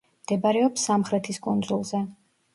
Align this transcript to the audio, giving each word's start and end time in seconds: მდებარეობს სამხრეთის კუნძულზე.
მდებარეობს 0.21 0.85
სამხრეთის 0.89 1.41
კუნძულზე. 1.45 2.03